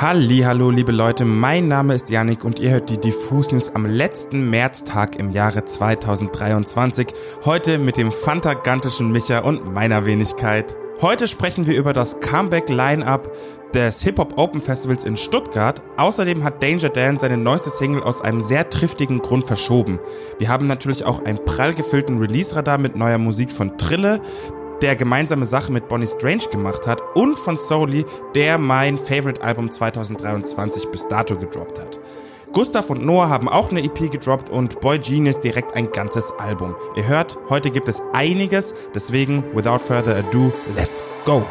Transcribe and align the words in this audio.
Hallo, 0.00 0.70
liebe 0.70 0.92
Leute, 0.92 1.24
mein 1.24 1.66
Name 1.66 1.92
ist 1.92 2.08
Yannick 2.08 2.44
und 2.44 2.60
ihr 2.60 2.70
hört 2.70 2.88
die 2.88 2.98
Diffus 2.98 3.50
News 3.50 3.74
am 3.74 3.84
letzten 3.84 4.48
Märztag 4.48 5.16
im 5.16 5.30
Jahre 5.30 5.64
2023. 5.64 7.08
Heute 7.44 7.78
mit 7.78 7.96
dem 7.96 8.12
fantagantischen 8.12 9.10
Micha 9.10 9.40
und 9.40 9.74
meiner 9.74 10.06
Wenigkeit. 10.06 10.76
Heute 11.00 11.26
sprechen 11.26 11.66
wir 11.66 11.76
über 11.76 11.92
das 11.92 12.20
Comeback-Line-Up 12.20 13.32
des 13.74 14.02
Hip-Hop 14.02 14.38
Open 14.38 14.60
Festivals 14.60 15.04
in 15.04 15.16
Stuttgart. 15.16 15.82
Außerdem 15.96 16.44
hat 16.44 16.62
Danger 16.62 16.90
Dan 16.90 17.18
seine 17.18 17.36
neueste 17.36 17.70
Single 17.70 18.02
aus 18.02 18.22
einem 18.22 18.40
sehr 18.40 18.70
triftigen 18.70 19.18
Grund 19.18 19.46
verschoben. 19.46 19.98
Wir 20.38 20.48
haben 20.48 20.68
natürlich 20.68 21.04
auch 21.04 21.24
einen 21.24 21.44
prall 21.44 21.74
gefüllten 21.74 22.18
Release-Radar 22.18 22.78
mit 22.78 22.94
neuer 22.96 23.18
Musik 23.18 23.50
von 23.50 23.76
Trille, 23.78 24.20
der 24.82 24.96
gemeinsame 24.96 25.46
Sache 25.46 25.72
mit 25.72 25.88
Bonnie 25.88 26.06
Strange 26.06 26.48
gemacht 26.50 26.86
hat 26.86 27.00
und 27.14 27.38
von 27.38 27.56
Soli, 27.56 28.04
der 28.34 28.58
mein 28.58 28.98
Favorite-Album 28.98 29.70
2023 29.70 30.88
bis 30.88 31.06
dato 31.08 31.36
gedroppt 31.36 31.78
hat. 31.78 32.00
Gustav 32.52 32.88
und 32.90 33.04
Noah 33.04 33.28
haben 33.28 33.48
auch 33.48 33.70
eine 33.70 33.82
EP 33.84 34.10
gedroppt 34.10 34.50
und 34.50 34.80
Boy 34.80 34.98
Genius 34.98 35.40
direkt 35.40 35.74
ein 35.74 35.92
ganzes 35.92 36.32
Album. 36.38 36.74
Ihr 36.96 37.06
hört, 37.06 37.38
heute 37.50 37.70
gibt 37.70 37.88
es 37.88 38.02
einiges, 38.12 38.74
deswegen, 38.94 39.44
without 39.54 39.78
further 39.78 40.16
ado, 40.16 40.52
let's 40.74 41.04
go! 41.24 41.44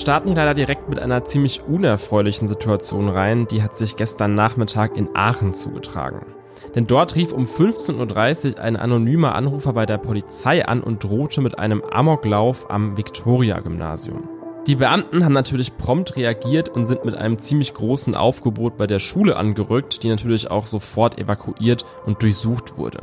Starten 0.00 0.28
hier 0.28 0.36
leider 0.36 0.54
direkt 0.54 0.88
mit 0.88 0.98
einer 0.98 1.24
ziemlich 1.24 1.62
unerfreulichen 1.62 2.48
Situation 2.48 3.08
rein, 3.08 3.46
die 3.46 3.62
hat 3.62 3.76
sich 3.76 3.96
gestern 3.96 4.34
Nachmittag 4.34 4.96
in 4.96 5.08
Aachen 5.14 5.54
zugetragen. 5.54 6.34
Denn 6.74 6.86
dort 6.86 7.16
rief 7.16 7.32
um 7.32 7.44
15.30 7.44 8.56
Uhr 8.56 8.60
ein 8.60 8.76
anonymer 8.76 9.34
Anrufer 9.34 9.72
bei 9.72 9.86
der 9.86 9.98
Polizei 9.98 10.64
an 10.66 10.82
und 10.82 11.04
drohte 11.04 11.40
mit 11.40 11.58
einem 11.58 11.82
Amoklauf 11.82 12.70
am 12.70 12.96
Victoria-Gymnasium. 12.96 14.28
Die 14.66 14.76
Beamten 14.76 15.24
haben 15.24 15.32
natürlich 15.32 15.76
prompt 15.78 16.16
reagiert 16.16 16.68
und 16.68 16.84
sind 16.84 17.04
mit 17.04 17.16
einem 17.16 17.38
ziemlich 17.38 17.72
großen 17.72 18.14
Aufgebot 18.14 18.76
bei 18.76 18.86
der 18.86 18.98
Schule 18.98 19.36
angerückt, 19.36 20.02
die 20.02 20.08
natürlich 20.08 20.50
auch 20.50 20.66
sofort 20.66 21.18
evakuiert 21.18 21.86
und 22.04 22.22
durchsucht 22.22 22.76
wurde. 22.76 23.00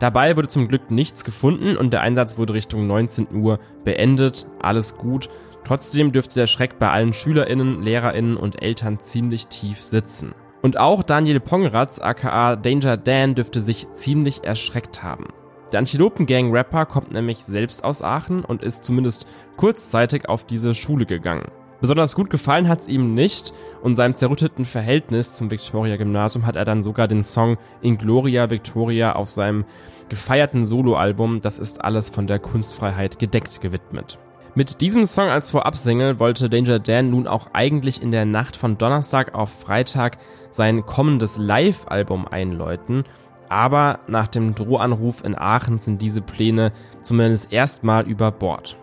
Dabei 0.00 0.36
wurde 0.36 0.48
zum 0.48 0.68
Glück 0.68 0.90
nichts 0.90 1.24
gefunden 1.24 1.76
und 1.76 1.92
der 1.92 2.00
Einsatz 2.00 2.36
wurde 2.36 2.54
Richtung 2.54 2.86
19 2.88 3.28
Uhr 3.34 3.58
beendet. 3.84 4.46
Alles 4.60 4.96
gut. 4.96 5.30
Trotzdem 5.64 6.12
dürfte 6.12 6.34
der 6.34 6.46
Schreck 6.46 6.78
bei 6.78 6.90
allen 6.90 7.12
SchülerInnen, 7.12 7.82
LehrerInnen 7.82 8.36
und 8.36 8.62
Eltern 8.62 9.00
ziemlich 9.00 9.46
tief 9.46 9.82
sitzen. 9.82 10.34
Und 10.60 10.78
auch 10.78 11.02
Daniel 11.02 11.40
Pongratz, 11.40 11.98
aka 11.98 12.56
Danger 12.56 12.96
Dan, 12.96 13.34
dürfte 13.34 13.60
sich 13.60 13.90
ziemlich 13.90 14.44
erschreckt 14.44 15.02
haben. 15.02 15.26
Der 15.72 15.78
Antilopen-Gang-Rapper 15.78 16.86
kommt 16.86 17.12
nämlich 17.12 17.38
selbst 17.38 17.82
aus 17.82 18.02
Aachen 18.02 18.44
und 18.44 18.62
ist 18.62 18.84
zumindest 18.84 19.26
kurzzeitig 19.56 20.28
auf 20.28 20.44
diese 20.44 20.74
Schule 20.74 21.06
gegangen. 21.06 21.46
Besonders 21.80 22.14
gut 22.14 22.30
gefallen 22.30 22.68
hat's 22.68 22.86
ihm 22.86 23.14
nicht 23.14 23.52
und 23.82 23.96
seinem 23.96 24.14
zerrütteten 24.14 24.64
Verhältnis 24.64 25.36
zum 25.36 25.50
Victoria-Gymnasium 25.50 26.46
hat 26.46 26.54
er 26.54 26.64
dann 26.64 26.82
sogar 26.82 27.08
den 27.08 27.24
Song 27.24 27.56
In 27.80 27.98
Gloria 27.98 28.50
Victoria 28.50 29.14
auf 29.14 29.30
seinem 29.30 29.64
gefeierten 30.08 30.64
Soloalbum 30.64 31.40
Das 31.40 31.58
ist 31.58 31.82
alles 31.82 32.10
von 32.10 32.28
der 32.28 32.38
Kunstfreiheit 32.38 33.18
gedeckt 33.18 33.60
gewidmet. 33.60 34.20
Mit 34.54 34.82
diesem 34.82 35.06
Song 35.06 35.30
als 35.30 35.50
Vorabsingle 35.50 36.20
wollte 36.20 36.50
Danger 36.50 36.78
Dan 36.78 37.08
nun 37.08 37.26
auch 37.26 37.46
eigentlich 37.54 38.02
in 38.02 38.10
der 38.10 38.26
Nacht 38.26 38.54
von 38.54 38.76
Donnerstag 38.76 39.34
auf 39.34 39.48
Freitag 39.48 40.18
sein 40.50 40.84
kommendes 40.84 41.38
Live-Album 41.38 42.28
einläuten, 42.28 43.04
aber 43.48 44.00
nach 44.08 44.28
dem 44.28 44.54
Drohanruf 44.54 45.24
in 45.24 45.38
Aachen 45.38 45.78
sind 45.78 46.02
diese 46.02 46.20
Pläne 46.20 46.70
zumindest 47.00 47.50
erstmal 47.50 48.06
über 48.06 48.30
Bord. 48.30 48.76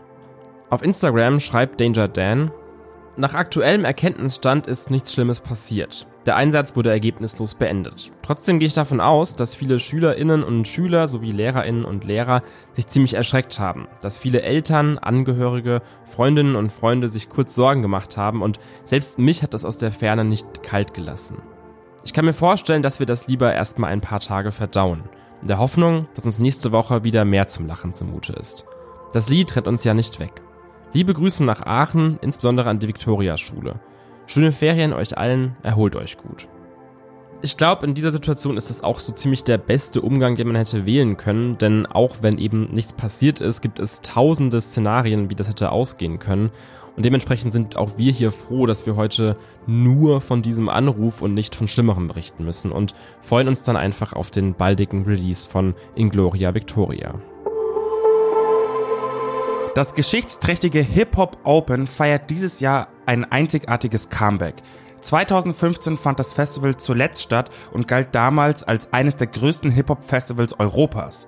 Auf 0.72 0.82
Instagram 0.82 1.40
schreibt 1.40 1.80
Danger 1.80 2.08
Dan, 2.08 2.52
nach 3.20 3.34
aktuellem 3.34 3.84
Erkenntnisstand 3.84 4.66
ist 4.66 4.90
nichts 4.90 5.14
Schlimmes 5.14 5.42
passiert. 5.42 6.08
Der 6.26 6.38
Einsatz 6.38 6.76
wurde 6.76 6.90
ergebnislos 6.90 7.54
beendet. 7.54 8.14
Trotzdem 8.22 8.60
gehe 8.60 8.68
ich 8.68 8.74
davon 8.74 9.02
aus, 9.02 9.36
dass 9.36 9.56
viele 9.56 9.80
Schülerinnen 9.80 10.42
und 10.42 10.68
Schüler 10.68 11.08
sowie 11.08 11.32
Lehrerinnen 11.32 11.84
und 11.84 12.06
Lehrer 12.06 12.44
sich 12.72 12.88
ziemlich 12.88 13.16
erschreckt 13.16 13.60
haben, 13.60 13.88
dass 14.02 14.20
viele 14.20 14.42
Eltern, 14.42 14.98
Angehörige, 14.98 15.82
Freundinnen 16.06 16.56
und 16.56 16.72
Freunde 16.72 17.10
sich 17.10 17.30
kurz 17.30 17.56
Sorgen 17.56 17.82
gemacht 17.82 18.16
haben 18.16 18.42
und 18.42 18.60
selbst 18.86 19.20
mich 19.20 19.44
hat 19.44 19.54
das 19.54 19.66
aus 19.66 19.78
der 19.78 19.92
Ferne 19.92 20.24
nicht 20.24 20.64
kalt 20.64 20.94
gelassen. 20.94 21.42
Ich 22.06 22.14
kann 22.14 22.26
mir 22.26 22.34
vorstellen, 22.34 22.84
dass 22.84 23.00
wir 23.00 23.06
das 23.06 23.28
lieber 23.28 23.54
erstmal 23.54 23.92
ein 23.92 24.02
paar 24.02 24.22
Tage 24.22 24.54
verdauen, 24.54 25.04
in 25.42 25.50
der 25.50 25.58
Hoffnung, 25.58 26.08
dass 26.16 26.26
uns 26.26 26.40
nächste 26.40 26.72
Woche 26.72 27.04
wieder 27.04 27.26
mehr 27.26 27.50
zum 27.50 27.68
Lachen 27.68 27.92
zumute 27.94 28.32
ist. 28.34 28.66
Das 29.12 29.28
Lied 29.28 29.56
rennt 29.56 29.68
uns 29.68 29.84
ja 29.84 29.94
nicht 29.94 30.20
weg. 30.20 30.42
Liebe 30.92 31.14
Grüße 31.14 31.44
nach 31.44 31.68
Aachen, 31.68 32.18
insbesondere 32.24 32.68
an 32.68 32.80
die 32.80 32.88
Viktoria-Schule. 32.88 33.80
Schöne 34.26 34.52
Ferien 34.52 34.92
euch 34.92 35.20
allen, 35.20 35.56
erholt 35.62 35.96
euch 35.96 36.18
gut. 36.18 36.50
Ich 37.44 37.58
glaube, 37.58 37.86
in 37.86 37.94
dieser 37.94 38.10
Situation 38.10 38.58
ist 38.58 38.72
das 38.72 38.84
auch 38.84 39.00
so 39.00 39.14
ziemlich 39.14 39.44
der 39.44 39.60
beste 39.60 40.02
Umgang, 40.02 40.36
den 40.36 40.48
man 40.48 40.56
hätte 40.56 40.88
wählen 40.88 41.16
können, 41.16 41.60
denn 41.60 41.86
auch 41.86 42.18
wenn 42.22 42.40
eben 42.40 42.72
nichts 42.74 42.94
passiert 42.94 43.40
ist, 43.40 43.62
gibt 43.62 43.80
es 43.80 44.02
tausende 44.02 44.60
Szenarien, 44.60 45.30
wie 45.30 45.36
das 45.36 45.48
hätte 45.48 45.72
ausgehen 45.72 46.18
können. 46.18 46.50
Und 46.98 47.06
dementsprechend 47.06 47.54
sind 47.54 47.78
auch 47.78 47.92
wir 47.98 48.12
hier 48.12 48.32
froh, 48.32 48.66
dass 48.66 48.88
wir 48.88 48.96
heute 48.96 49.38
nur 49.68 50.22
von 50.22 50.42
diesem 50.42 50.70
Anruf 50.70 51.22
und 51.22 51.36
nicht 51.36 51.54
von 51.54 51.68
Schlimmerem 51.68 52.08
berichten 52.08 52.44
müssen 52.46 52.72
und 52.72 52.96
freuen 53.22 53.48
uns 53.48 53.62
dann 53.62 53.78
einfach 53.78 54.14
auf 54.14 54.32
den 54.32 54.56
baldigen 54.56 55.06
Release 55.06 55.48
von 55.48 55.76
Ingloria 55.96 56.56
Victoria. 56.56 57.14
Das 59.76 59.94
geschichtsträchtige 59.94 60.82
Hip-Hop 60.82 61.38
Open 61.44 61.86
feiert 61.86 62.30
dieses 62.32 62.60
Jahr 62.60 62.88
ein 63.06 63.24
einzigartiges 63.24 64.10
Comeback. 64.10 64.56
2015 65.02 65.96
fand 65.96 66.20
das 66.20 66.34
Festival 66.34 66.76
zuletzt 66.76 67.22
statt 67.22 67.50
und 67.72 67.88
galt 67.88 68.10
damals 68.14 68.64
als 68.64 68.92
eines 68.92 69.16
der 69.16 69.28
größten 69.28 69.70
Hip-Hop-Festivals 69.70 70.60
Europas. 70.60 71.28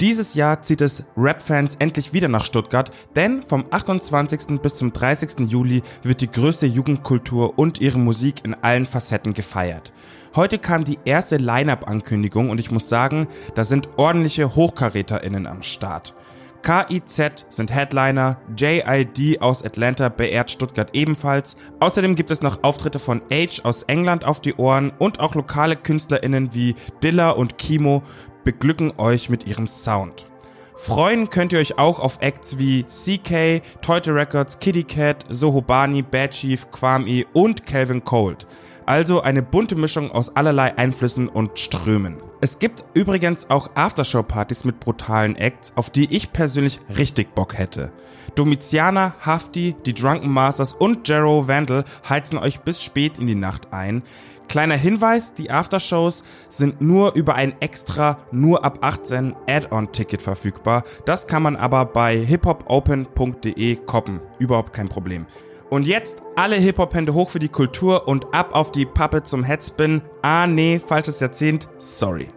Dieses 0.00 0.34
Jahr 0.34 0.62
zieht 0.62 0.80
es 0.80 1.04
Rap-Fans 1.16 1.76
endlich 1.78 2.14
wieder 2.14 2.28
nach 2.28 2.46
Stuttgart, 2.46 2.90
denn 3.14 3.42
vom 3.42 3.66
28. 3.70 4.60
bis 4.60 4.76
zum 4.76 4.92
30. 4.92 5.50
Juli 5.50 5.82
wird 6.02 6.22
die 6.22 6.30
größte 6.30 6.66
Jugendkultur 6.66 7.58
und 7.58 7.80
ihre 7.80 7.98
Musik 7.98 8.44
in 8.44 8.54
allen 8.54 8.86
Facetten 8.86 9.34
gefeiert. 9.34 9.92
Heute 10.34 10.58
kam 10.58 10.82
die 10.84 10.98
erste 11.04 11.36
Line-Up-Ankündigung 11.36 12.48
und 12.48 12.58
ich 12.58 12.70
muss 12.70 12.88
sagen, 12.88 13.28
da 13.54 13.64
sind 13.64 13.90
ordentliche 13.98 14.56
HochkaräterInnen 14.56 15.46
am 15.46 15.62
Start. 15.62 16.14
KIZ 16.62 17.46
sind 17.48 17.74
Headliner, 17.74 18.38
JID 18.56 19.42
aus 19.42 19.64
Atlanta 19.64 20.08
beehrt 20.08 20.50
Stuttgart 20.50 20.90
ebenfalls. 20.92 21.56
Außerdem 21.80 22.14
gibt 22.14 22.30
es 22.30 22.40
noch 22.40 22.62
Auftritte 22.62 23.00
von 23.00 23.20
Age 23.32 23.64
aus 23.64 23.82
England 23.84 24.24
auf 24.24 24.40
die 24.40 24.54
Ohren 24.54 24.92
und 24.98 25.18
auch 25.18 25.34
lokale 25.34 25.74
KünstlerInnen 25.74 26.54
wie 26.54 26.76
Dilla 27.02 27.30
und 27.30 27.58
Kimo 27.58 28.02
beglücken 28.44 28.92
euch 28.98 29.28
mit 29.28 29.46
ihrem 29.46 29.66
Sound. 29.66 30.26
Freuen 30.74 31.30
könnt 31.30 31.52
ihr 31.52 31.58
euch 31.58 31.78
auch 31.78 31.98
auf 31.98 32.18
Acts 32.20 32.58
wie 32.58 32.84
CK, 32.84 33.62
Toyota 33.82 34.12
Records, 34.12 34.58
Kitty 34.58 34.84
Cat, 34.84 35.24
Sohobani, 35.28 36.02
Bad 36.02 36.30
Chief, 36.30 36.70
Kwame 36.70 37.24
und 37.32 37.66
Calvin 37.66 38.04
Cold. 38.04 38.46
Also 38.86 39.20
eine 39.20 39.42
bunte 39.42 39.76
Mischung 39.76 40.10
aus 40.10 40.34
allerlei 40.34 40.76
Einflüssen 40.76 41.28
und 41.28 41.58
Strömen. 41.58 42.31
Es 42.44 42.58
gibt 42.58 42.82
übrigens 42.94 43.50
auch 43.50 43.70
Aftershow-Partys 43.76 44.64
mit 44.64 44.80
brutalen 44.80 45.36
Acts, 45.36 45.74
auf 45.76 45.90
die 45.90 46.12
ich 46.12 46.32
persönlich 46.32 46.80
richtig 46.98 47.36
Bock 47.36 47.56
hätte. 47.56 47.92
Domitiana, 48.34 49.14
Hafti, 49.24 49.76
die 49.86 49.94
Drunken 49.94 50.28
Masters 50.28 50.72
und 50.72 51.06
Jero 51.06 51.46
Vandal 51.46 51.84
heizen 52.08 52.38
euch 52.38 52.62
bis 52.62 52.82
spät 52.82 53.18
in 53.18 53.28
die 53.28 53.36
Nacht 53.36 53.72
ein. 53.72 54.02
Kleiner 54.48 54.74
Hinweis, 54.74 55.34
die 55.34 55.52
Aftershows 55.52 56.24
sind 56.48 56.80
nur 56.80 57.14
über 57.14 57.36
ein 57.36 57.54
extra, 57.60 58.18
nur 58.32 58.64
ab 58.64 58.80
18 58.80 59.36
Add-on-Ticket 59.46 60.20
verfügbar. 60.20 60.82
Das 61.04 61.28
kann 61.28 61.44
man 61.44 61.54
aber 61.54 61.84
bei 61.84 62.16
hiphopopen.de 62.16 63.76
koppen. 63.86 64.20
Überhaupt 64.40 64.72
kein 64.72 64.88
Problem. 64.88 65.26
Und 65.72 65.86
jetzt 65.86 66.22
alle 66.36 66.56
Hip-Hop-Hände 66.56 67.14
hoch 67.14 67.30
für 67.30 67.38
die 67.38 67.48
Kultur 67.48 68.06
und 68.06 68.34
ab 68.34 68.54
auf 68.54 68.72
die 68.72 68.84
Pappe 68.84 69.22
zum 69.22 69.42
Headspin. 69.42 70.02
Ah, 70.20 70.46
nee, 70.46 70.78
falsches 70.78 71.20
Jahrzehnt. 71.20 71.66
Sorry. 71.78 72.28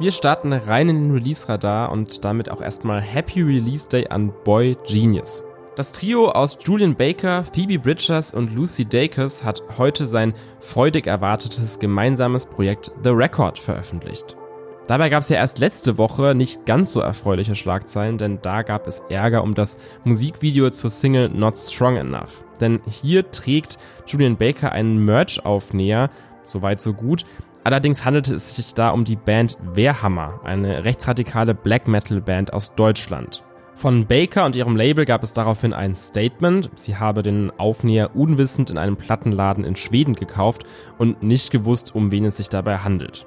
Wir 0.00 0.12
starten 0.12 0.54
rein 0.54 0.88
in 0.88 0.96
den 0.96 1.12
Release-Radar 1.12 1.92
und 1.92 2.24
damit 2.24 2.50
auch 2.50 2.62
erstmal 2.62 3.02
Happy 3.02 3.42
Release 3.42 3.86
Day 3.86 4.08
an 4.08 4.32
Boy 4.44 4.78
Genius. 4.88 5.44
Das 5.76 5.92
Trio 5.92 6.30
aus 6.30 6.56
Julian 6.64 6.94
Baker, 6.96 7.44
Phoebe 7.44 7.78
Bridgers 7.78 8.32
und 8.32 8.54
Lucy 8.54 8.86
Dacus 8.86 9.44
hat 9.44 9.60
heute 9.76 10.06
sein 10.06 10.32
freudig 10.58 11.06
erwartetes 11.06 11.78
gemeinsames 11.78 12.46
Projekt 12.46 12.90
The 13.02 13.10
Record 13.10 13.58
veröffentlicht. 13.58 14.38
Dabei 14.86 15.10
gab 15.10 15.20
es 15.20 15.28
ja 15.28 15.36
erst 15.36 15.58
letzte 15.58 15.98
Woche 15.98 16.34
nicht 16.34 16.64
ganz 16.64 16.94
so 16.94 17.00
erfreuliche 17.00 17.54
Schlagzeilen, 17.54 18.16
denn 18.16 18.38
da 18.40 18.62
gab 18.62 18.86
es 18.86 19.02
Ärger 19.10 19.42
um 19.42 19.54
das 19.54 19.76
Musikvideo 20.04 20.70
zur 20.70 20.88
Single 20.88 21.28
Not 21.28 21.58
Strong 21.58 21.98
Enough. 21.98 22.42
Denn 22.58 22.80
hier 22.88 23.30
trägt 23.30 23.76
Julian 24.06 24.38
Baker 24.38 24.72
einen 24.72 25.04
Merch-Aufnäher, 25.04 26.08
soweit 26.42 26.80
so 26.80 26.94
gut, 26.94 27.26
Allerdings 27.62 28.04
handelte 28.04 28.34
es 28.34 28.56
sich 28.56 28.74
da 28.74 28.90
um 28.90 29.04
die 29.04 29.16
Band 29.16 29.58
Wehrhammer, 29.74 30.40
eine 30.44 30.84
rechtsradikale 30.84 31.54
Black 31.54 31.88
Metal 31.88 32.20
Band 32.20 32.52
aus 32.52 32.74
Deutschland. 32.74 33.44
Von 33.74 34.06
Baker 34.06 34.44
und 34.44 34.56
ihrem 34.56 34.76
Label 34.76 35.04
gab 35.06 35.22
es 35.22 35.32
daraufhin 35.32 35.72
ein 35.72 35.96
Statement. 35.96 36.70
Sie 36.74 36.96
habe 36.96 37.22
den 37.22 37.50
Aufnäher 37.58 38.14
unwissend 38.14 38.70
in 38.70 38.76
einem 38.76 38.96
Plattenladen 38.96 39.64
in 39.64 39.76
Schweden 39.76 40.14
gekauft 40.14 40.64
und 40.98 41.22
nicht 41.22 41.50
gewusst, 41.50 41.94
um 41.94 42.12
wen 42.12 42.26
es 42.26 42.36
sich 42.36 42.50
dabei 42.50 42.78
handelt. 42.78 43.26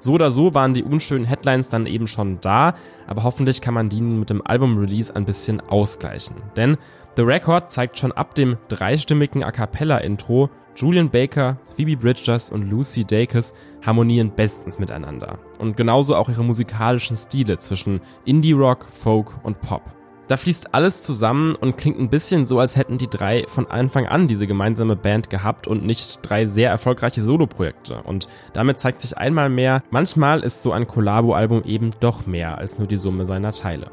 So 0.00 0.14
oder 0.14 0.30
so 0.30 0.54
waren 0.54 0.74
die 0.74 0.82
unschönen 0.82 1.26
Headlines 1.26 1.68
dann 1.68 1.86
eben 1.86 2.06
schon 2.06 2.40
da, 2.40 2.74
aber 3.06 3.22
hoffentlich 3.22 3.60
kann 3.60 3.74
man 3.74 3.90
die 3.90 4.00
nun 4.00 4.18
mit 4.18 4.30
dem 4.30 4.44
Album-Release 4.44 5.14
ein 5.14 5.26
bisschen 5.26 5.60
ausgleichen. 5.60 6.36
Denn 6.56 6.78
The 7.16 7.22
Record 7.22 7.70
zeigt 7.70 7.98
schon 7.98 8.12
ab 8.12 8.34
dem 8.34 8.56
dreistimmigen 8.68 9.44
A 9.44 9.52
Cappella-Intro, 9.52 10.48
Julian 10.74 11.10
Baker, 11.10 11.58
Phoebe 11.76 11.96
Bridgers 11.96 12.50
und 12.50 12.70
Lucy 12.70 13.04
Dacus 13.04 13.52
harmonieren 13.84 14.32
bestens 14.34 14.78
miteinander. 14.78 15.38
Und 15.58 15.76
genauso 15.76 16.16
auch 16.16 16.30
ihre 16.30 16.44
musikalischen 16.44 17.16
Stile 17.16 17.58
zwischen 17.58 18.00
Indie-Rock, 18.24 18.86
Folk 18.90 19.34
und 19.42 19.60
Pop. 19.60 19.82
Da 20.30 20.36
fließt 20.36 20.74
alles 20.76 21.02
zusammen 21.02 21.56
und 21.56 21.76
klingt 21.76 21.98
ein 21.98 22.08
bisschen 22.08 22.46
so, 22.46 22.60
als 22.60 22.76
hätten 22.76 22.98
die 22.98 23.10
drei 23.10 23.46
von 23.48 23.68
Anfang 23.68 24.06
an 24.06 24.28
diese 24.28 24.46
gemeinsame 24.46 24.94
Band 24.94 25.28
gehabt 25.28 25.66
und 25.66 25.84
nicht 25.84 26.20
drei 26.22 26.46
sehr 26.46 26.70
erfolgreiche 26.70 27.20
Soloprojekte. 27.20 28.02
Und 28.04 28.28
damit 28.52 28.78
zeigt 28.78 29.00
sich 29.00 29.18
einmal 29.18 29.50
mehr, 29.50 29.82
manchmal 29.90 30.44
ist 30.44 30.62
so 30.62 30.70
ein 30.70 30.86
Collabo-Album 30.86 31.64
eben 31.64 31.90
doch 31.98 32.26
mehr 32.26 32.58
als 32.58 32.78
nur 32.78 32.86
die 32.86 32.94
Summe 32.94 33.24
seiner 33.24 33.52
Teile. 33.52 33.90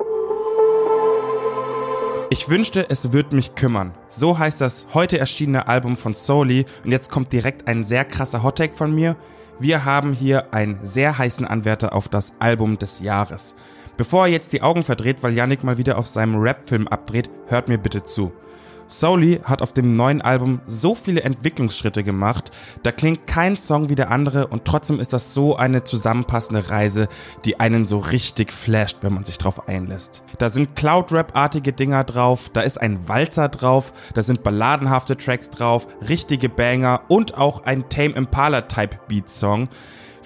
Ich 2.29 2.47
wünschte, 2.49 2.87
es 2.87 3.13
würde 3.13 3.35
mich 3.35 3.55
kümmern. 3.55 3.95
So 4.09 4.37
heißt 4.37 4.61
das 4.61 4.85
heute 4.93 5.17
erschienene 5.17 5.67
Album 5.67 5.97
von 5.97 6.13
Soli 6.13 6.67
und 6.83 6.91
jetzt 6.91 7.09
kommt 7.09 7.33
direkt 7.33 7.67
ein 7.67 7.81
sehr 7.81 8.05
krasser 8.05 8.43
Hottake 8.43 8.75
von 8.75 8.93
mir. 8.93 9.15
Wir 9.57 9.85
haben 9.85 10.13
hier 10.13 10.53
einen 10.53 10.77
sehr 10.83 11.17
heißen 11.17 11.47
Anwärter 11.47 11.93
auf 11.95 12.09
das 12.09 12.35
Album 12.37 12.77
des 12.77 12.99
Jahres. 12.99 13.55
Bevor 13.97 14.27
er 14.27 14.31
jetzt 14.31 14.53
die 14.53 14.61
Augen 14.61 14.83
verdreht, 14.83 15.17
weil 15.21 15.33
Yannick 15.33 15.63
mal 15.63 15.79
wieder 15.79 15.97
auf 15.97 16.07
seinem 16.07 16.35
Rap-Film 16.35 16.87
abdreht, 16.87 17.29
hört 17.47 17.67
mir 17.67 17.79
bitte 17.79 18.03
zu. 18.03 18.31
Soli 18.87 19.41
hat 19.43 19.61
auf 19.61 19.73
dem 19.73 19.89
neuen 19.89 20.21
Album 20.21 20.61
so 20.65 20.95
viele 20.95 21.21
Entwicklungsschritte 21.21 22.03
gemacht, 22.03 22.51
da 22.83 22.91
klingt 22.91 23.27
kein 23.27 23.57
Song 23.57 23.89
wie 23.89 23.95
der 23.95 24.11
andere 24.11 24.47
und 24.47 24.65
trotzdem 24.65 24.99
ist 24.99 25.11
das 25.11 25.33
so 25.33 25.57
eine 25.57 25.83
zusammenpassende 25.83 26.69
Reise, 26.69 27.09
die 27.43 27.59
einen 27.59 27.85
so 27.85 27.99
richtig 27.99 28.53
flasht, 28.53 28.99
wenn 29.01 29.13
man 29.13 29.25
sich 29.25 29.37
drauf 29.37 29.67
einlässt. 29.67 30.23
Da 30.37 30.49
sind 30.49 30.75
Cloud-Rap-artige 30.75 31.73
Dinger 31.73 32.03
drauf, 32.05 32.49
da 32.53 32.61
ist 32.61 32.79
ein 32.79 33.09
Walzer 33.09 33.49
drauf, 33.49 33.91
da 34.13 34.23
sind 34.23 34.43
balladenhafte 34.43 35.17
Tracks 35.17 35.49
drauf, 35.49 35.87
richtige 36.07 36.47
Banger 36.47 37.01
und 37.09 37.37
auch 37.37 37.65
ein 37.65 37.89
Tame 37.89 38.15
Impala-Type-Beat-Song. 38.15 39.67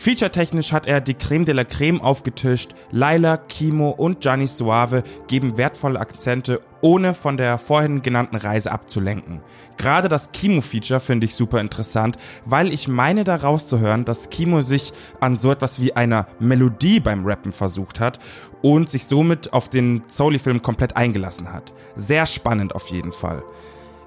Feature-technisch 0.01 0.71
hat 0.71 0.87
er 0.87 0.99
die 0.99 1.13
Creme 1.13 1.45
de 1.45 1.53
la 1.53 1.63
Creme 1.63 2.01
aufgetischt. 2.01 2.73
Laila, 2.89 3.37
Kimo 3.37 3.91
und 3.91 4.21
Gianni 4.21 4.47
Suave 4.47 5.03
geben 5.27 5.57
wertvolle 5.57 5.99
Akzente, 5.99 6.59
ohne 6.81 7.13
von 7.13 7.37
der 7.37 7.59
vorhin 7.59 8.01
genannten 8.01 8.35
Reise 8.35 8.71
abzulenken. 8.71 9.41
Gerade 9.77 10.09
das 10.09 10.31
Kimo-Feature 10.31 11.01
finde 11.01 11.27
ich 11.27 11.35
super 11.35 11.61
interessant, 11.61 12.17
weil 12.45 12.73
ich 12.73 12.87
meine 12.87 13.23
daraus 13.23 13.67
zu 13.67 13.77
hören, 13.77 14.03
dass 14.03 14.31
Kimo 14.31 14.61
sich 14.61 14.91
an 15.19 15.37
so 15.37 15.51
etwas 15.51 15.79
wie 15.79 15.95
einer 15.95 16.25
Melodie 16.39 16.99
beim 16.99 17.23
Rappen 17.23 17.51
versucht 17.51 17.99
hat 17.99 18.17
und 18.63 18.89
sich 18.89 19.05
somit 19.05 19.53
auf 19.53 19.69
den 19.69 20.01
Soli-Film 20.07 20.63
komplett 20.63 20.97
eingelassen 20.97 21.53
hat. 21.53 21.73
Sehr 21.95 22.25
spannend 22.25 22.73
auf 22.73 22.87
jeden 22.87 23.11
Fall. 23.11 23.43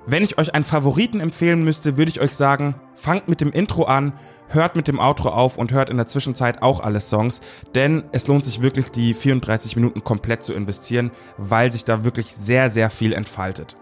Wenn 0.06 0.22
ich 0.22 0.36
euch 0.36 0.54
einen 0.54 0.64
Favoriten 0.64 1.20
empfehlen 1.20 1.64
müsste, 1.64 1.96
würde 1.96 2.10
ich 2.10 2.20
euch 2.20 2.36
sagen, 2.36 2.74
fangt 2.94 3.26
mit 3.26 3.40
dem 3.40 3.52
Intro 3.52 3.84
an, 3.84 4.12
hört 4.48 4.76
mit 4.76 4.86
dem 4.86 5.00
Outro 5.00 5.30
auf 5.30 5.56
und 5.56 5.72
hört 5.72 5.88
in 5.88 5.96
der 5.96 6.06
Zwischenzeit 6.06 6.60
auch 6.60 6.80
alle 6.80 7.00
Songs, 7.00 7.40
denn 7.74 8.04
es 8.12 8.26
lohnt 8.26 8.44
sich 8.44 8.60
wirklich, 8.60 8.90
die 8.90 9.14
34 9.14 9.76
Minuten 9.76 10.04
komplett 10.04 10.42
zu 10.42 10.52
investieren, 10.52 11.10
weil 11.38 11.72
sich 11.72 11.86
da 11.86 12.04
wirklich 12.04 12.36
sehr, 12.36 12.68
sehr 12.68 12.90
viel 12.90 13.14
entfaltet. 13.14 13.78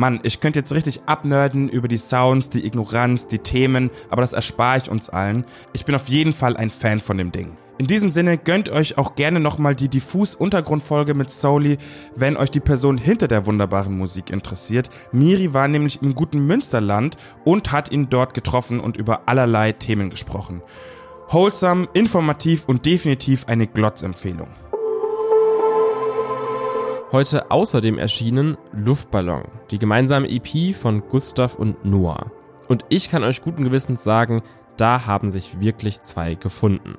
Mann, 0.00 0.20
ich 0.22 0.40
könnte 0.40 0.58
jetzt 0.58 0.72
richtig 0.72 1.02
abnörden 1.04 1.68
über 1.68 1.86
die 1.86 1.98
Sounds, 1.98 2.48
die 2.48 2.66
Ignoranz, 2.66 3.26
die 3.26 3.38
Themen, 3.38 3.90
aber 4.08 4.22
das 4.22 4.32
erspare 4.32 4.78
ich 4.78 4.90
uns 4.90 5.10
allen. 5.10 5.44
Ich 5.74 5.84
bin 5.84 5.94
auf 5.94 6.08
jeden 6.08 6.32
Fall 6.32 6.56
ein 6.56 6.70
Fan 6.70 7.00
von 7.00 7.18
dem 7.18 7.32
Ding. 7.32 7.52
In 7.76 7.86
diesem 7.86 8.08
Sinne 8.08 8.38
gönnt 8.38 8.70
euch 8.70 8.96
auch 8.96 9.14
gerne 9.14 9.40
nochmal 9.40 9.76
die 9.76 9.90
diffus 9.90 10.34
Untergrundfolge 10.34 11.12
mit 11.12 11.30
Soli, 11.30 11.76
wenn 12.16 12.38
euch 12.38 12.50
die 12.50 12.60
Person 12.60 12.96
hinter 12.96 13.28
der 13.28 13.44
wunderbaren 13.44 13.96
Musik 13.96 14.30
interessiert. 14.30 14.88
Miri 15.12 15.52
war 15.52 15.68
nämlich 15.68 16.00
im 16.00 16.14
guten 16.14 16.46
Münsterland 16.46 17.16
und 17.44 17.70
hat 17.70 17.92
ihn 17.92 18.08
dort 18.08 18.32
getroffen 18.32 18.80
und 18.80 18.96
über 18.96 19.28
allerlei 19.28 19.72
Themen 19.72 20.08
gesprochen. 20.08 20.62
Wholesome, 21.28 21.88
informativ 21.92 22.64
und 22.66 22.86
definitiv 22.86 23.48
eine 23.48 23.66
Glotzempfehlung. 23.66 24.48
Heute 27.12 27.50
außerdem 27.50 27.98
erschienen 27.98 28.56
Luftballon, 28.72 29.42
die 29.72 29.80
gemeinsame 29.80 30.28
EP 30.30 30.76
von 30.76 31.02
Gustav 31.08 31.56
und 31.56 31.84
Noah. 31.84 32.30
Und 32.68 32.84
ich 32.88 33.10
kann 33.10 33.24
euch 33.24 33.42
guten 33.42 33.64
Gewissens 33.64 34.04
sagen, 34.04 34.42
da 34.76 35.06
haben 35.06 35.32
sich 35.32 35.58
wirklich 35.58 36.02
zwei 36.02 36.36
gefunden. 36.36 36.94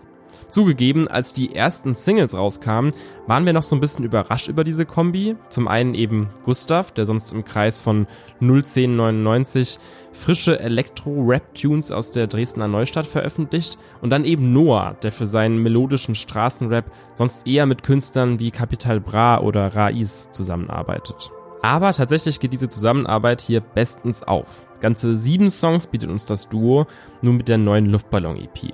Zugegeben, 0.50 1.08
als 1.08 1.34
die 1.34 1.56
ersten 1.56 1.94
Singles 1.94 2.34
rauskamen, 2.34 2.94
waren 3.28 3.46
wir 3.46 3.54
noch 3.54 3.64
so 3.64 3.76
ein 3.76 3.80
bisschen 3.80 4.06
überrascht 4.06 4.48
über 4.48 4.64
diese 4.64 4.86
Kombi. 4.86 5.36
Zum 5.50 5.68
einen 5.68 5.94
eben 5.94 6.30
Gustav, 6.44 6.92
der 6.92 7.06
sonst 7.06 7.32
im 7.32 7.46
Kreis 7.46 7.80
von 7.80 8.08
01099 8.40 9.80
frische 10.14 10.60
Elektro-Rap-Tunes 10.60 11.92
aus 11.92 12.12
der 12.12 12.28
Dresdner 12.28 12.68
Neustadt 12.68 13.08
veröffentlicht 13.08 13.78
und 14.02 14.10
dann 14.10 14.26
eben 14.26 14.52
Noah, 14.54 14.96
der 15.02 15.12
für 15.12 15.26
seinen 15.26 15.64
melodischen 15.64 16.16
Straßenrap 16.16 16.92
sonst 17.16 17.48
eher 17.48 17.66
mit 17.66 17.84
Künstlern 17.84 18.40
wie 18.40 18.52
Capital 18.52 19.00
Bra 19.00 19.40
oder 19.40 19.76
Raiz 19.76 20.30
zusammenarbeitet. 20.32 21.32
Aber 21.62 21.94
tatsächlich 21.94 22.40
geht 22.40 22.54
diese 22.54 22.70
Zusammenarbeit 22.70 23.42
hier 23.42 23.62
bestens 23.62 24.24
auf. 24.24 24.66
Ganze 24.80 25.16
sieben 25.16 25.52
Songs 25.52 25.86
bietet 25.86 26.10
uns 26.10 26.26
das 26.26 26.50
Duo, 26.50 26.88
nun 27.22 27.38
mit 27.38 27.48
der 27.48 27.60
neuen 27.60 27.86
Luftballon-EP. 27.86 28.74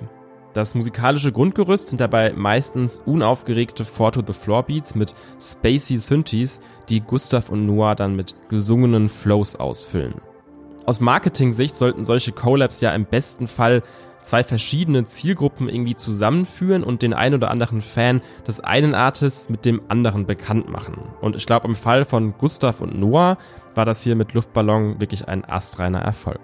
Das 0.57 0.73
musikalische 0.73 1.31
Grundgerüst 1.31 1.89
sind 1.89 2.01
dabei 2.01 2.33
meistens 2.35 2.97
unaufgeregte 3.05 3.85
Four-to-the-Floor-Beats 3.85 4.95
mit 4.95 5.13
spacey 5.39 5.97
Synthes, 5.97 6.61
die 6.89 7.01
Gustav 7.01 7.49
und 7.49 7.67
Noah 7.67 7.93
dann 7.93 8.15
mit 8.15 8.33
gesungenen 8.49 9.07
Flows 9.07 9.55
ausfüllen. 9.55 10.15
Aus 10.87 10.99
Marketing-Sicht 10.99 11.77
sollten 11.77 12.05
solche 12.05 12.31
Collabs 12.31 12.81
ja 12.81 12.89
im 12.95 13.05
besten 13.05 13.47
Fall 13.47 13.83
zwei 14.23 14.43
verschiedene 14.43 15.05
Zielgruppen 15.05 15.69
irgendwie 15.69 15.95
zusammenführen 15.95 16.83
und 16.83 17.03
den 17.03 17.13
ein 17.13 17.35
oder 17.35 17.51
anderen 17.51 17.81
Fan 17.81 18.23
des 18.47 18.59
einen 18.59 18.95
Artists 18.95 19.51
mit 19.51 19.63
dem 19.63 19.83
anderen 19.89 20.25
bekannt 20.25 20.69
machen. 20.69 20.97
Und 21.21 21.35
ich 21.35 21.45
glaube, 21.45 21.67
im 21.67 21.75
Fall 21.75 22.03
von 22.03 22.33
Gustav 22.35 22.81
und 22.81 22.99
Noah 22.99 23.37
war 23.75 23.85
das 23.85 24.01
hier 24.01 24.15
mit 24.15 24.33
Luftballon 24.33 24.99
wirklich 24.99 25.27
ein 25.27 25.45
astreiner 25.45 25.99
Erfolg. 25.99 26.39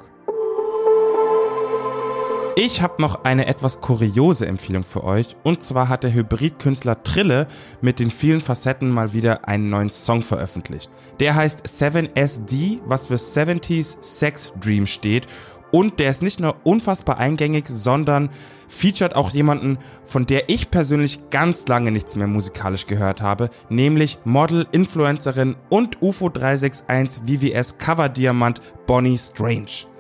Ich 2.56 2.84
habe 2.84 3.02
noch 3.02 3.24
eine 3.24 3.48
etwas 3.48 3.82
kuriose 3.82 4.46
Empfehlung 4.46 4.84
für 4.84 5.04
euch. 5.04 5.36
Und 5.42 5.64
zwar 5.64 5.90
hat 5.90 6.04
der 6.04 6.14
Hybridkünstler 6.14 7.02
Trille 7.02 7.48
mit 7.82 7.98
den 7.98 8.12
vielen 8.12 8.42
Facetten 8.42 8.92
mal 8.92 9.12
wieder 9.12 9.48
einen 9.48 9.72
neuen 9.72 9.90
Song 9.90 10.22
veröffentlicht. 10.22 10.92
Der 11.20 11.34
heißt 11.34 11.66
7SD, 11.66 12.78
was 12.86 13.08
für 13.08 13.16
70s 13.16 13.98
Sex 14.02 14.54
Dream 14.62 14.86
steht. 14.86 15.26
Und 15.72 16.00
der 16.00 16.12
ist 16.12 16.22
nicht 16.22 16.40
nur 16.40 16.58
unfassbar 16.64 17.18
eingängig, 17.18 17.68
sondern 17.68 18.30
featured 18.68 19.16
auch 19.16 19.32
jemanden, 19.32 19.80
von 20.06 20.28
der 20.28 20.48
ich 20.50 20.70
persönlich 20.70 21.22
ganz 21.32 21.68
lange 21.68 21.92
nichts 21.92 22.16
mehr 22.16 22.28
musikalisch 22.28 22.86
gehört 22.86 23.24
habe, 23.24 23.50
nämlich 23.70 24.20
Model, 24.26 24.68
Influencerin 24.72 25.56
und 25.70 26.04
UFO 26.04 26.30
361 26.30 27.24
VVS 27.24 27.80
Cover 27.80 28.10
Diamant 28.10 28.62
Bonnie 28.86 29.18
Strange. 29.18 29.93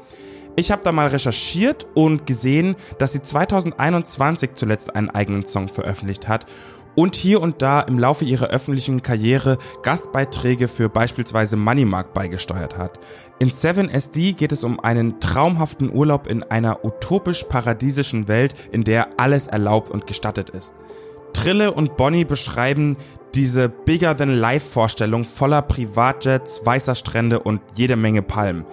Ich 0.56 0.70
habe 0.72 0.84
da 0.84 0.92
mal 0.92 1.08
recherchiert 1.08 1.88
und 1.96 2.28
gesehen, 2.28 2.76
dass 3.00 3.14
sie 3.14 3.24
2021 3.24 4.54
zuletzt 4.54 4.96
einen 4.96 5.10
eigenen 5.10 5.46
Song 5.46 5.68
veröffentlicht 5.68 6.28
hat 6.28 6.46
und 6.96 7.16
hier 7.16 7.42
und 7.42 7.64
da 7.64 7.82
im 7.82 7.98
Laufe 7.98 8.24
ihrer 8.24 8.48
öffentlichen 8.48 9.02
Karriere 9.02 9.58
Gastbeiträge 9.82 10.68
für 10.68 10.90
beispielsweise 10.90 11.58
Moneymark 11.58 12.14
beigesteuert 12.14 12.78
hat. 12.78 13.00
In 13.40 13.50
7SD 13.50 14.36
geht 14.36 14.52
es 14.52 14.64
um 14.64 14.80
einen 14.80 15.20
traumhaften 15.20 15.92
Urlaub 15.92 16.28
in 16.28 16.44
einer 16.44 16.86
utopisch-paradiesischen 16.86 18.28
Welt, 18.28 18.54
in 18.72 18.84
der 18.84 19.08
alles 19.18 19.48
erlaubt 19.48 19.90
und 19.90 20.06
gestattet 20.06 20.52
ist. 20.52 20.76
Trille 21.34 21.72
und 21.72 21.98
Bonnie 21.98 22.26
beschreiben 22.26 22.96
diese 23.34 23.70
Bigger-than-Life-Vorstellung 23.70 25.24
voller 25.24 25.64
Privatjets, 25.64 26.62
weißer 26.64 26.94
Strände 26.94 27.40
und 27.40 27.60
jede 27.76 27.96
Menge 27.96 28.22
Palmen. 28.22 28.66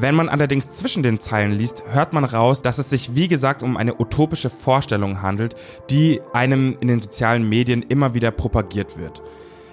Wenn 0.00 0.14
man 0.14 0.28
allerdings 0.28 0.70
zwischen 0.70 1.02
den 1.02 1.18
Zeilen 1.18 1.50
liest, 1.50 1.82
hört 1.90 2.12
man 2.12 2.22
raus, 2.22 2.62
dass 2.62 2.78
es 2.78 2.88
sich 2.88 3.16
wie 3.16 3.26
gesagt 3.26 3.64
um 3.64 3.76
eine 3.76 4.00
utopische 4.00 4.48
Vorstellung 4.48 5.22
handelt, 5.22 5.56
die 5.90 6.20
einem 6.32 6.76
in 6.80 6.86
den 6.86 7.00
sozialen 7.00 7.48
Medien 7.48 7.82
immer 7.82 8.14
wieder 8.14 8.30
propagiert 8.30 8.96
wird. 8.96 9.20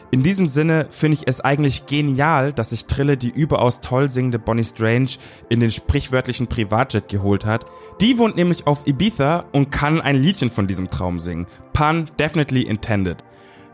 In 0.09 0.23
diesem 0.23 0.47
Sinne 0.47 0.87
finde 0.89 1.17
ich 1.17 1.27
es 1.27 1.41
eigentlich 1.41 1.85
genial, 1.85 2.53
dass 2.53 2.71
sich 2.71 2.85
Trille 2.85 3.17
die 3.17 3.29
überaus 3.29 3.81
toll 3.81 4.09
singende 4.09 4.39
Bonnie 4.39 4.63
Strange 4.63 5.09
in 5.49 5.59
den 5.59 5.69
sprichwörtlichen 5.69 6.47
Privatjet 6.47 7.07
geholt 7.07 7.45
hat. 7.45 7.65
Die 8.01 8.17
wohnt 8.17 8.35
nämlich 8.35 8.65
auf 8.65 8.87
Ibiza 8.87 9.45
und 9.51 9.71
kann 9.71 10.01
ein 10.01 10.15
Liedchen 10.15 10.49
von 10.49 10.65
diesem 10.65 10.89
Traum 10.89 11.19
singen. 11.19 11.45
Pun 11.73 12.09
definitely 12.17 12.63
intended. 12.63 13.24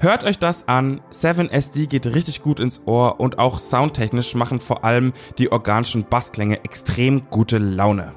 Hört 0.01 0.23
euch 0.23 0.39
das 0.39 0.67
an. 0.67 0.99
7SD 1.13 1.85
geht 1.85 2.07
richtig 2.07 2.41
gut 2.41 2.59
ins 2.59 2.87
Ohr 2.87 3.19
und 3.19 3.37
auch 3.37 3.59
soundtechnisch 3.59 4.33
machen 4.33 4.59
vor 4.59 4.83
allem 4.83 5.13
die 5.37 5.51
organischen 5.51 6.05
Bassklänge 6.05 6.63
extrem 6.63 7.29
gute 7.29 7.59
Laune. 7.59 8.13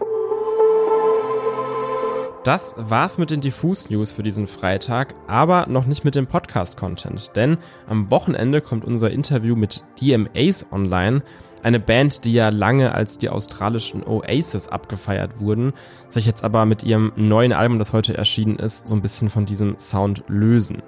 Das 2.43 2.75
war's 2.79 3.19
mit 3.19 3.31
den 3.31 3.43
Diffus 3.43 3.91
News 3.91 4.12
für 4.12 4.23
diesen 4.23 4.47
Freitag, 4.47 5.14
aber 5.26 5.67
noch 5.69 5.85
nicht 5.85 6.07
mit 6.07 6.14
dem 6.14 6.26
Podcast-Content, 6.26 7.33
denn 7.37 7.59
am 7.87 8.11
Wochenende 8.11 8.62
kommt 8.62 8.87
unser 8.87 9.11
Interview 9.11 9.55
mit 9.55 9.85
DMAs 10.00 10.67
online, 10.73 11.23
eine 11.62 11.81
Band, 11.81 12.25
die 12.25 12.33
ja 12.33 12.49
lange 12.49 12.95
als 12.95 13.19
die 13.19 13.29
australischen 13.29 14.07
Oasis 14.07 14.69
abgefeiert 14.69 15.38
wurden, 15.38 15.75
sich 16.09 16.25
jetzt 16.25 16.45
aber 16.45 16.64
mit 16.64 16.83
ihrem 16.83 17.12
neuen 17.17 17.53
Album, 17.53 17.79
das 17.79 17.93
heute 17.93 18.17
erschienen 18.17 18.57
ist, 18.57 18.88
so 18.88 18.95
ein 18.95 19.03
bisschen 19.03 19.29
von 19.29 19.45
diesem 19.45 19.79
Sound 19.79 20.25
lösen. 20.29 20.83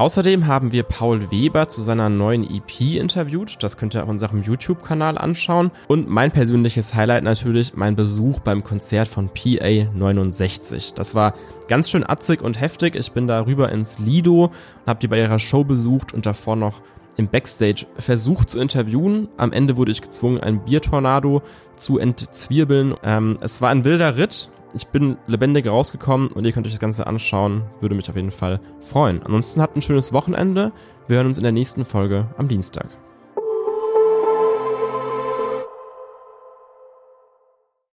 Außerdem 0.00 0.46
haben 0.46 0.72
wir 0.72 0.82
Paul 0.82 1.30
Weber 1.30 1.68
zu 1.68 1.82
seiner 1.82 2.08
neuen 2.08 2.42
EP 2.42 2.80
interviewt. 2.96 3.62
Das 3.62 3.76
könnt 3.76 3.94
ihr 3.94 4.02
auf 4.02 4.08
unserem 4.08 4.42
YouTube-Kanal 4.42 5.18
anschauen. 5.18 5.70
Und 5.88 6.08
mein 6.08 6.30
persönliches 6.30 6.94
Highlight 6.94 7.22
natürlich 7.22 7.74
mein 7.74 7.96
Besuch 7.96 8.40
beim 8.40 8.64
Konzert 8.64 9.08
von 9.08 9.28
PA 9.28 9.90
69. 9.94 10.94
Das 10.94 11.14
war 11.14 11.34
ganz 11.68 11.90
schön 11.90 12.08
atzig 12.08 12.40
und 12.40 12.58
heftig. 12.58 12.96
Ich 12.96 13.12
bin 13.12 13.26
da 13.26 13.44
rüber 13.44 13.70
ins 13.72 13.98
Lido 13.98 14.44
und 14.44 14.86
habe 14.86 15.00
die 15.00 15.08
bei 15.08 15.18
ihrer 15.18 15.38
Show 15.38 15.64
besucht 15.64 16.14
und 16.14 16.24
davor 16.24 16.56
noch 16.56 16.80
im 17.18 17.28
Backstage 17.28 17.84
versucht 17.98 18.48
zu 18.48 18.58
interviewen. 18.58 19.28
Am 19.36 19.52
Ende 19.52 19.76
wurde 19.76 19.92
ich 19.92 20.00
gezwungen, 20.00 20.40
ein 20.40 20.64
Biertornado 20.64 21.42
zu 21.76 21.98
entzwirbeln. 21.98 22.94
Ähm, 23.02 23.36
es 23.42 23.60
war 23.60 23.68
ein 23.68 23.84
wilder 23.84 24.16
Ritt 24.16 24.48
ich 24.74 24.86
bin 24.88 25.16
lebendig 25.26 25.66
rausgekommen 25.66 26.28
und 26.28 26.44
ihr 26.44 26.52
könnt 26.52 26.66
euch 26.66 26.72
das 26.72 26.80
Ganze 26.80 27.06
anschauen. 27.06 27.62
Würde 27.80 27.94
mich 27.94 28.08
auf 28.08 28.16
jeden 28.16 28.30
Fall 28.30 28.60
freuen. 28.80 29.22
Ansonsten 29.22 29.60
habt 29.60 29.76
ein 29.76 29.82
schönes 29.82 30.12
Wochenende. 30.12 30.72
Wir 31.08 31.16
hören 31.16 31.26
uns 31.26 31.38
in 31.38 31.44
der 31.44 31.52
nächsten 31.52 31.84
Folge 31.84 32.26
am 32.36 32.48
Dienstag. 32.48 32.88